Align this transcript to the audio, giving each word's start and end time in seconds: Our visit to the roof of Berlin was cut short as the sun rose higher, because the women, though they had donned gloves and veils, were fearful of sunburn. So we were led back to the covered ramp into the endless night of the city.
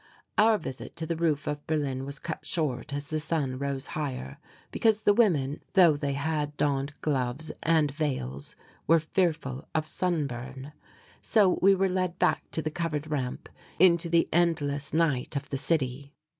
Our 0.35 0.57
visit 0.57 0.95
to 0.95 1.05
the 1.05 1.15
roof 1.15 1.45
of 1.45 1.67
Berlin 1.67 2.05
was 2.05 2.17
cut 2.17 2.43
short 2.43 2.91
as 2.91 3.09
the 3.11 3.19
sun 3.19 3.59
rose 3.59 3.85
higher, 3.93 4.39
because 4.71 5.01
the 5.03 5.13
women, 5.13 5.61
though 5.73 5.95
they 5.95 6.13
had 6.13 6.57
donned 6.57 6.95
gloves 7.01 7.51
and 7.61 7.91
veils, 7.91 8.55
were 8.87 8.99
fearful 8.99 9.67
of 9.75 9.85
sunburn. 9.85 10.73
So 11.21 11.59
we 11.61 11.75
were 11.75 11.87
led 11.87 12.17
back 12.17 12.49
to 12.49 12.63
the 12.63 12.71
covered 12.71 13.11
ramp 13.11 13.47
into 13.77 14.09
the 14.09 14.27
endless 14.33 14.91
night 14.91 15.35
of 15.35 15.51
the 15.51 15.57
city. 15.57 16.15